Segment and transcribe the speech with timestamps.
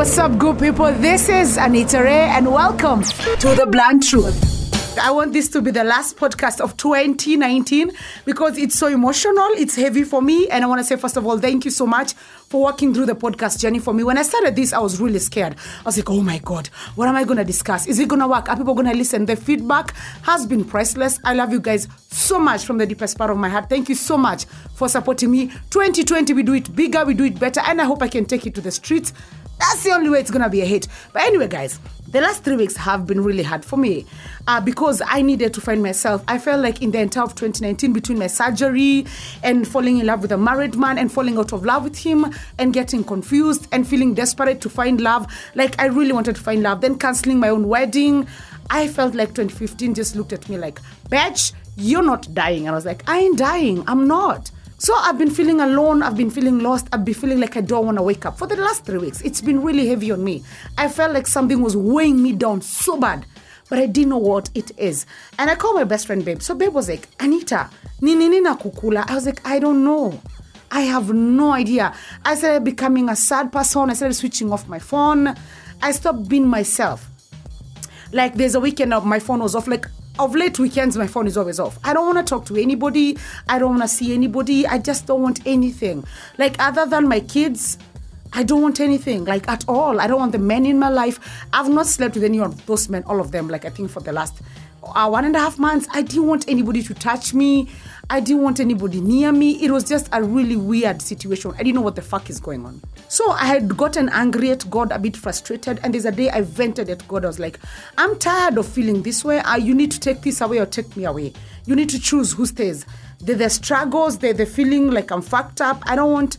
[0.00, 0.90] what's up, good people?
[0.94, 4.98] This is Anita Ray, and welcome to The Blunt Truth.
[4.98, 7.92] I want this to be the last podcast of 2019
[8.24, 10.48] because it's so emotional, it's heavy for me.
[10.48, 13.06] And I want to say, first of all, thank you so much for walking through
[13.06, 14.02] the podcast journey for me.
[14.02, 15.56] When I started this, I was really scared.
[15.80, 17.86] I was like, oh my God, what am I going to discuss?
[17.86, 18.48] Is it going to work?
[18.48, 19.26] Are people going to listen?
[19.26, 21.20] The feedback has been priceless.
[21.24, 23.68] I love you guys so much from the deepest part of my heart.
[23.68, 24.46] Thank you so much
[24.76, 25.48] for supporting me.
[25.68, 28.46] 2020, we do it bigger, we do it better, and I hope I can take
[28.46, 29.12] it to the streets.
[29.60, 30.88] That's the only way it's gonna be a hit.
[31.12, 31.78] But anyway, guys,
[32.08, 34.06] the last three weeks have been really hard for me
[34.48, 36.24] uh, because I needed to find myself.
[36.26, 39.04] I felt like in the entire of 2019, between my surgery
[39.42, 42.34] and falling in love with a married man and falling out of love with him
[42.58, 46.62] and getting confused and feeling desperate to find love, like I really wanted to find
[46.62, 48.26] love, then canceling my own wedding.
[48.70, 52.62] I felt like 2015 just looked at me like, bitch, you're not dying.
[52.62, 53.84] And I was like, I ain't dying.
[53.86, 54.50] I'm not.
[54.80, 57.84] So I've been feeling alone, I've been feeling lost, I've been feeling like I don't
[57.84, 58.38] want to wake up.
[58.38, 60.42] For the last three weeks, it's been really heavy on me.
[60.78, 63.26] I felt like something was weighing me down so bad,
[63.68, 65.04] but I didn't know what it is.
[65.38, 66.40] And I called my best friend Babe.
[66.40, 67.68] So Babe was like, Anita,
[68.00, 69.04] nini nina kukula?
[69.06, 70.18] I was like, I don't know.
[70.70, 71.94] I have no idea.
[72.24, 73.90] I started becoming a sad person.
[73.90, 75.34] I started switching off my phone.
[75.82, 77.06] I stopped being myself.
[78.12, 79.68] Like there's a weekend of my phone was off.
[79.68, 79.86] Like
[80.20, 81.78] of late weekends, my phone is always off.
[81.82, 83.16] I don't want to talk to anybody.
[83.48, 84.66] I don't want to see anybody.
[84.66, 86.04] I just don't want anything.
[86.38, 87.78] Like, other than my kids,
[88.32, 90.00] I don't want anything, like at all.
[90.00, 91.18] I don't want the men in my life.
[91.52, 94.00] I've not slept with any of those men, all of them, like I think for
[94.00, 94.40] the last
[94.82, 95.88] uh, one and a half months.
[95.92, 97.68] I didn't want anybody to touch me.
[98.12, 99.52] I didn't want anybody near me.
[99.64, 101.52] It was just a really weird situation.
[101.54, 102.82] I didn't know what the fuck is going on.
[103.06, 105.78] So I had gotten angry at God, a bit frustrated.
[105.84, 107.24] And there's a day I vented at God.
[107.24, 107.60] I was like,
[107.96, 109.40] I'm tired of feeling this way.
[109.60, 111.32] You need to take this away or take me away.
[111.66, 112.84] You need to choose who stays.
[113.20, 115.80] The, the struggles, the, the feeling like I'm fucked up.
[115.86, 116.38] I don't want,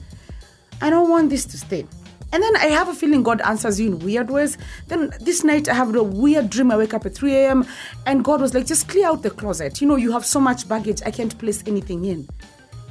[0.81, 1.87] I don't want this to stay.
[2.33, 4.57] And then I have a feeling God answers you in weird ways.
[4.87, 6.71] Then this night I have a weird dream.
[6.71, 7.65] I wake up at 3 a.m.
[8.05, 9.81] and God was like, just clear out the closet.
[9.81, 12.27] You know, you have so much baggage, I can't place anything in.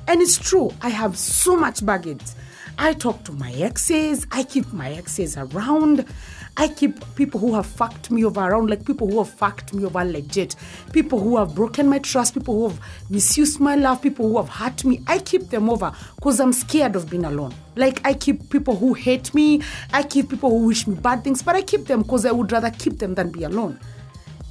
[0.09, 2.23] And it's true, I have so much baggage.
[2.83, 6.07] I talk to my exes, I keep my exes around.
[6.57, 9.85] I keep people who have fucked me over around, like people who have fucked me
[9.85, 10.57] over legit,
[10.91, 12.81] people who have broken my trust, people who have
[13.11, 15.03] misused my love, people who have hurt me.
[15.07, 17.53] I keep them over because I'm scared of being alone.
[17.77, 19.61] Like I keep people who hate me,
[19.93, 22.51] I keep people who wish me bad things, but I keep them because I would
[22.51, 23.79] rather keep them than be alone.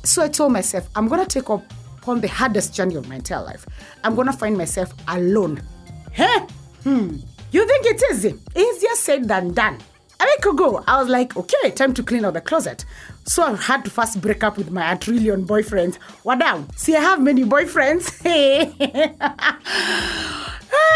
[0.03, 1.63] So I told myself, I'm gonna take up
[2.07, 3.65] on the hardest journey of my entire life.
[4.03, 5.63] I'm gonna find myself alone.
[6.11, 6.37] Hey,
[6.83, 7.17] hmm.
[7.51, 8.35] You think it's easy?
[8.55, 9.79] Easier said than done.
[10.21, 12.85] A week ago, I was like, okay, time to clean out the closet.
[13.25, 15.95] So I had to first break up with my a trillion boyfriends.
[16.23, 16.65] What now?
[16.75, 18.21] See, I have many boyfriends.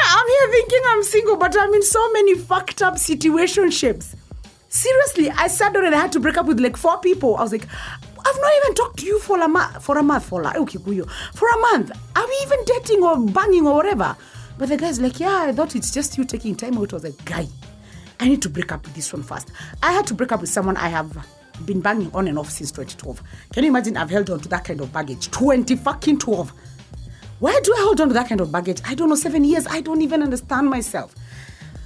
[0.06, 4.16] I'm here thinking I'm single, but I'm in so many fucked up situationships.
[4.70, 7.36] Seriously, I sat down and I had to break up with like four people.
[7.38, 7.66] I was like,
[8.26, 10.78] I've not even talked to you for a month, for a month, for a, okay,
[10.78, 11.92] for a month.
[12.16, 14.16] Are we even dating or banging or whatever?
[14.58, 16.94] But the guy's like, yeah, I thought it's just you taking time out.
[16.94, 17.48] I was like, guy,
[18.20, 19.52] I need to break up with this one first.
[19.82, 21.28] I had to break up with someone I have
[21.66, 23.22] been banging on and off since 2012.
[23.52, 25.32] Can you imagine I've held on to that kind of baggage?
[25.32, 26.54] 20 fucking 12.
[27.40, 28.82] Why do I hold on to that kind of baggage?
[28.86, 29.68] I don't know, seven years.
[29.68, 31.14] I don't even understand myself.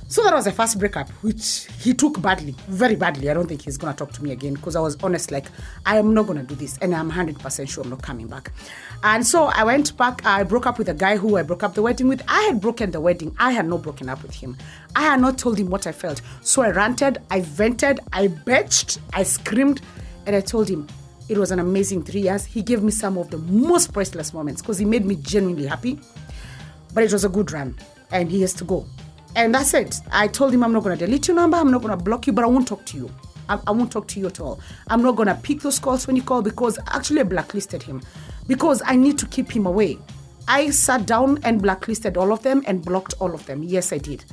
[0.09, 3.29] So that was the first breakup, which he took badly, very badly.
[3.29, 5.47] I don't think he's gonna talk to me again because I was honest, like,
[5.85, 8.53] I am not gonna do this, and I'm 100% sure I'm not coming back.
[9.03, 11.73] And so I went back, I broke up with a guy who I broke up
[11.73, 12.23] the wedding with.
[12.29, 14.55] I had broken the wedding, I had not broken up with him.
[14.95, 16.21] I had not told him what I felt.
[16.39, 19.81] So I ranted, I vented, I bitched, I screamed,
[20.25, 20.87] and I told him,
[21.27, 22.45] it was an amazing three years.
[22.45, 25.99] He gave me some of the most priceless moments because he made me genuinely happy.
[26.93, 27.77] But it was a good run,
[28.09, 28.85] and he has to go.
[29.37, 30.01] And that's it.
[30.11, 32.25] I told him I'm not going to delete your number, I'm not going to block
[32.25, 33.11] you, but I won't talk to you.
[33.47, 34.59] I, I won't talk to you at all.
[34.87, 38.01] I'm not going to pick those calls when you call because actually I blacklisted him
[38.47, 39.99] because I need to keep him away.
[40.47, 43.61] I sat down and blacklisted all of them and blocked all of them.
[43.61, 44.25] Yes, I did.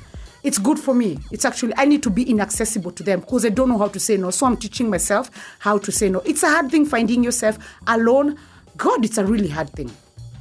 [0.43, 1.19] It's good for me.
[1.31, 4.01] It's actually, I need to be inaccessible to them because I don't know how to
[4.01, 4.31] say no.
[4.31, 6.21] So I'm teaching myself how to say no.
[6.21, 8.39] It's a hard thing finding yourself alone.
[8.79, 9.91] God, it's a really hard thing.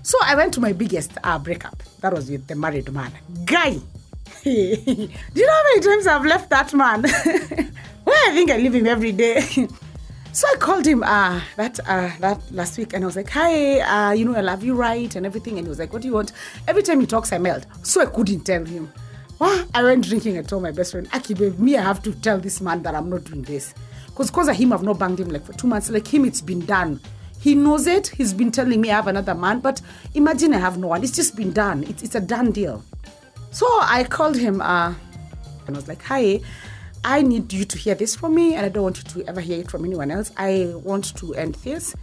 [0.03, 1.83] So I went to my biggest uh, breakup.
[1.99, 3.11] That was with the married man.
[3.43, 3.79] Guy,
[4.45, 7.01] do you know how many times I've left that man?
[8.05, 9.39] well, I think I leave him every day.
[10.33, 13.79] so I called him uh, that uh, that last week and I was like, hi,
[13.79, 15.15] uh, you know, I love you, right?
[15.15, 15.57] And everything.
[15.57, 16.33] And he was like, what do you want?
[16.67, 17.65] Every time he talks, I melt.
[17.83, 18.91] So I couldn't tell him.
[19.39, 22.11] Well, I went drinking and told my best friend, Aki, babe, me, I have to
[22.11, 23.73] tell this man that I'm not doing this.
[24.07, 25.89] Because because of him, I've not banged him like for two months.
[25.89, 26.99] Like him, it's been done.
[27.39, 28.07] He knows it.
[28.07, 29.61] He's been telling me I have another man.
[29.61, 29.81] But
[30.15, 31.01] imagine I have no one.
[31.01, 31.85] It's just been done.
[31.85, 32.83] It's, it's a done deal.
[33.53, 34.95] So I called him uh,
[35.67, 36.41] and I was like, hi,
[37.03, 39.41] I need you to hear this from me, and I don't want you to ever
[39.41, 40.31] hear it from anyone else.
[40.37, 41.95] I want to end this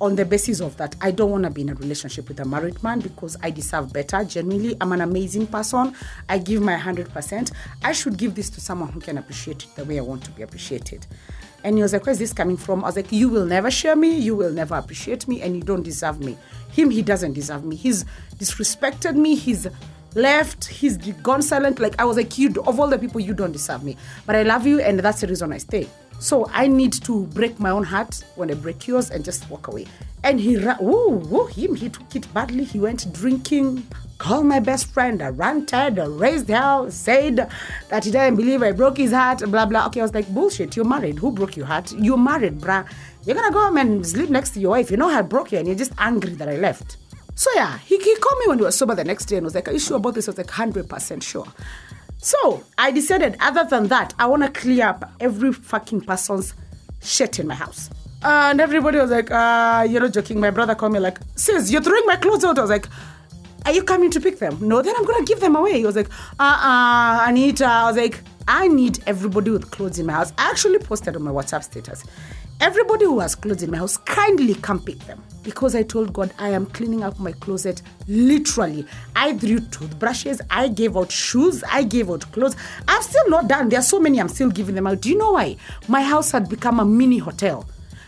[0.00, 0.96] on the basis of that.
[1.02, 3.92] I don't want to be in a relationship with a married man because I deserve
[3.92, 4.24] better.
[4.24, 5.94] Genuinely, I'm an amazing person.
[6.28, 7.52] I give my 100%.
[7.82, 10.30] I should give this to someone who can appreciate it the way I want to
[10.30, 11.06] be appreciated.
[11.64, 12.84] And he was like, Where's this coming from?
[12.84, 15.62] I was like, You will never share me, you will never appreciate me, and you
[15.62, 16.38] don't deserve me.
[16.72, 17.76] Him, he doesn't deserve me.
[17.76, 18.04] He's
[18.36, 19.66] disrespected me, he's
[20.18, 21.78] left, he's gone silent.
[21.78, 23.96] Like I was like, You of all the people, you don't deserve me.
[24.26, 25.88] But I love you, and that's the reason I stay.
[26.20, 29.68] So I need to break my own heart when I break yours and just walk
[29.68, 29.86] away.
[30.24, 32.64] And he, ra- ooh, ooh, him, he took it badly.
[32.64, 33.86] He went drinking,
[34.18, 37.48] called my best friend, I ranted, raised hell, said
[37.88, 39.86] that he didn't believe I broke his heart, blah, blah.
[39.86, 41.20] Okay, I was like, bullshit, you're married.
[41.20, 41.92] Who broke your heart?
[41.92, 42.84] You're married, bruh.
[43.24, 44.90] You're gonna go home and sleep next to your wife.
[44.90, 46.96] You know I broke you and you're just angry that I left.
[47.38, 49.54] So yeah, he, he called me when we were sober the next day and was
[49.54, 50.26] like, Are you sure about this?
[50.26, 51.46] I was like, 100% sure.
[52.16, 56.54] So I decided, other than that, I want to clear up every fucking person's
[57.00, 57.90] shit in my house.
[58.24, 60.40] And everybody was like, uh, you're not joking.
[60.40, 62.58] My brother called me like, sis, you're throwing my clothes out.
[62.58, 62.88] I was like,
[63.66, 64.58] are you coming to pick them?
[64.60, 65.78] No, then I'm going to give them away.
[65.78, 66.10] He was like,
[66.40, 67.66] uh-uh, Anita.
[67.66, 70.32] I was like, I need everybody with clothes in my house.
[70.38, 72.02] I actually posted on my WhatsApp status.
[72.60, 75.22] Everybody who has clothes in my house, kindly come pick them.
[75.44, 78.84] Because I told God I am cleaning up my closet literally.
[79.14, 82.56] I threw toothbrushes, I gave out shoes, I gave out clothes.
[82.88, 83.68] I'm still not done.
[83.68, 85.00] There are so many I'm still giving them out.
[85.00, 85.56] Do you know why?
[85.86, 87.64] My house had become a mini hotel.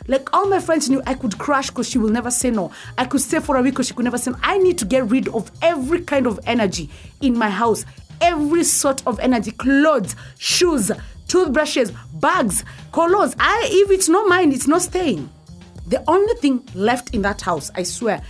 [0.08, 2.72] Like all my friends knew I could crash because she will never say no.
[2.98, 4.38] I could stay for a week because she could never say no.
[4.42, 7.84] I need to get rid of every kind of energy in my house.
[8.20, 10.90] Every sort of energy, clothes, shoes,
[11.30, 13.34] toothbrushes, bags, colors.
[13.38, 15.30] I if it's not mine, it's not staying.
[15.86, 18.22] The only thing left in that house, I swear,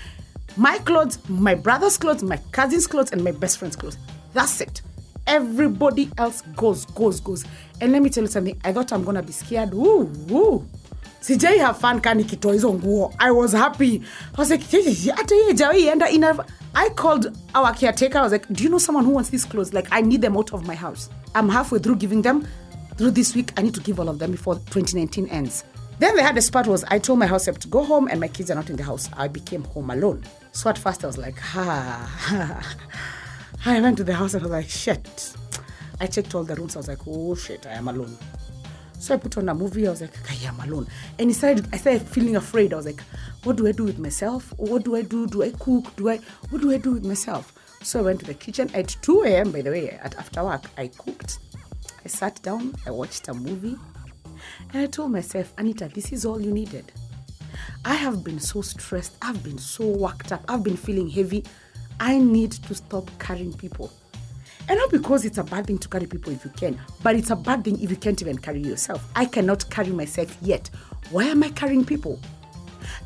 [0.57, 3.99] my clothes, my brother's clothes, my cousin's clothes, and my best friend's clothes.
[4.35, 4.83] That's it.
[5.27, 7.45] Everybody else goes, goes, goes.
[7.81, 8.61] And let me tell you something.
[8.65, 9.73] I thought I'm gonna be scared.
[9.73, 10.67] Woo, woo.
[11.21, 14.03] sijai have fun ka nikitoa hizo nguo i was happy
[14.35, 14.65] i was like
[15.17, 15.35] hata
[15.73, 16.45] hii ina
[16.75, 19.75] i called our caretaker i was like do you know someone who wants these clothes
[19.75, 22.43] like i need them out of my house i'm halfway through giving them
[23.01, 25.65] through this week i need to give all of them before 2019 ends
[26.01, 28.51] then the hardest part was i told my house to go home and my kids
[28.51, 31.39] are not in the house i became home alone so at first i was like
[31.39, 32.77] ha ha.
[33.65, 35.35] i went to the house and i was like shit
[35.99, 38.15] i checked all the rooms i was like oh shit i am alone
[38.99, 39.87] so I put on a movie.
[39.87, 40.87] I was like, okay, I'm alone.
[41.19, 42.75] And I I started feeling afraid.
[42.75, 43.01] I was like,
[43.45, 44.53] what do I do with myself?
[44.59, 45.27] What do I do?
[45.27, 45.97] Do I cook?
[45.97, 46.19] Do I,
[46.51, 47.55] what do I do with myself?
[47.83, 49.53] So I went to the kitchen at 2 a.m.
[49.53, 51.39] By the way, at after work, I cooked.
[52.05, 52.75] I sat down.
[52.87, 53.77] I watched a movie,
[54.73, 56.93] and I told myself, Anita, this is all you needed.
[57.85, 59.17] I have been so stressed.
[59.23, 60.45] I've been so worked up.
[60.49, 61.45] I've been feeling heavy.
[61.99, 63.93] I need to stop carrying people.
[64.69, 67.31] And not because it's a bad thing to carry people if you can, but it's
[67.31, 69.05] a bad thing if you can't even carry yourself.
[69.17, 70.71] I cannot carry myself yet.
[71.11, 72.21] Why am I carrying people?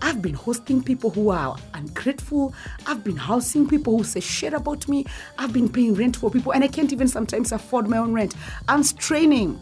[0.02, 2.54] I've been hosting people who are ungrateful.
[2.86, 5.06] I've been housing people who say shit about me.
[5.38, 8.34] I've been paying rent for people, and I can't even sometimes afford my own rent.
[8.68, 9.60] I'm straining.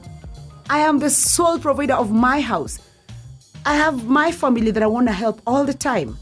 [0.70, 2.78] I am the sole provider of my house.
[3.64, 6.16] I have my family that I want to help all the time.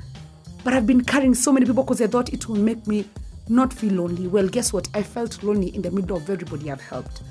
[0.62, 3.08] But I've been carrying so many people because I thought it will make me
[3.48, 4.26] not feel lonely.
[4.26, 4.88] Well, guess what?
[4.94, 7.22] I felt lonely in the middle of everybody I've helped.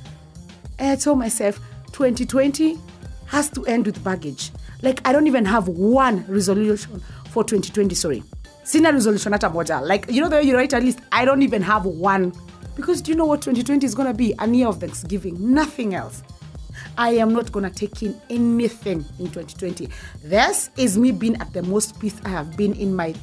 [0.80, 1.60] And I told myself,
[1.92, 2.80] 2020
[3.28, 4.52] has to end with baggage.
[4.82, 8.24] Like, I don't even have one resolution for 2020, sorry.
[8.64, 9.86] Sina resolution hata moja.
[9.86, 11.00] Like, you know the way you write a list?
[11.12, 12.34] I don't even have one.
[12.76, 14.34] Because do you know what 2020 is going to be?
[14.40, 16.24] A year of Thanksgiving, nothing else.
[16.98, 19.90] I am not to take in anything in 2020.
[20.24, 23.16] This is me being at the most peace I have been in my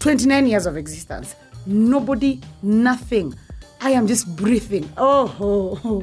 [0.00, 1.34] 29 years of existence.
[1.66, 3.34] Nobody, nothing.
[3.80, 4.90] I am just breathing.
[4.96, 6.02] Oh, oh, oh.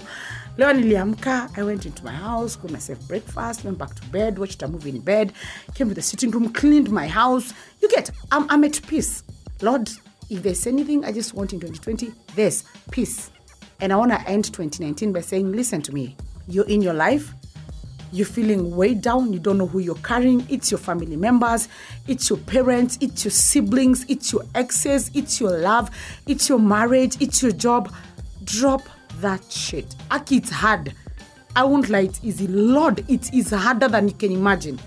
[0.55, 4.61] Leo niliamka, I went into my house, cooked myself breakfast, went back to bed, watched
[4.61, 5.33] a movie in bed,
[5.73, 7.53] came to the sitting room, cleaned my house.
[7.81, 9.23] You get, I'm, I'm at peace.
[9.63, 9.89] Lord,
[10.29, 13.31] if there's anything I just want in 2020, there's peace.
[13.81, 16.15] And I want to end 2019 by saying, listen to me.
[16.47, 17.33] You're in your life,
[18.11, 20.45] you're feeling way down, you don't know who you're carrying.
[20.49, 21.67] It's your family members,
[22.07, 25.89] it's your parents, it's your siblings, it's your exes, it's your love,
[26.27, 27.91] it's your marriage, it's your job.
[28.43, 28.83] Drop
[29.21, 29.95] that shit.
[30.11, 30.93] Aki, it's hard.
[31.55, 32.47] I won't lie, it's easy.
[32.47, 34.79] Lord, it is harder than you can imagine.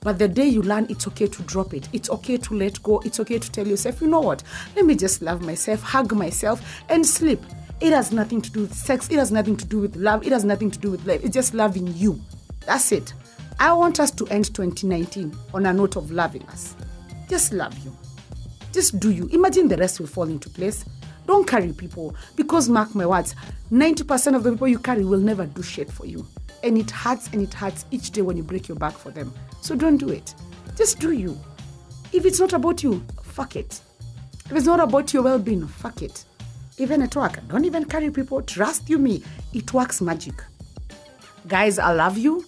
[0.00, 3.00] But the day you learn it's okay to drop it, it's okay to let go,
[3.00, 4.42] it's okay to tell yourself, you know what,
[4.74, 7.40] let me just love myself, hug myself, and sleep.
[7.80, 10.32] It has nothing to do with sex, it has nothing to do with love, it
[10.32, 11.22] has nothing to do with life.
[11.22, 12.18] It's just loving you.
[12.64, 13.12] That's it.
[13.60, 16.74] I want us to end 2019 on a note of loving us.
[17.28, 17.94] Just love you.
[18.72, 19.26] Just do you.
[19.32, 20.84] Imagine the rest will fall into place.
[21.26, 23.34] Don't carry people because mark my words,
[23.72, 26.26] 90% of the people you carry will never do shit for you.
[26.62, 29.32] And it hurts and it hurts each day when you break your back for them.
[29.60, 30.34] So don't do it.
[30.76, 31.38] Just do you.
[32.12, 33.80] If it's not about you, fuck it.
[34.46, 36.24] If it's not about your well being, fuck it.
[36.78, 38.42] Even at work, don't even carry people.
[38.42, 40.34] Trust you me, it works magic.
[41.48, 42.44] Guys, I love you.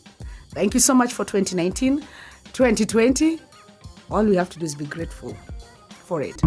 [0.50, 2.00] Thank you so much for 2019.
[2.52, 3.40] 2020,
[4.10, 5.36] all we have to do is be grateful
[5.88, 6.40] for it.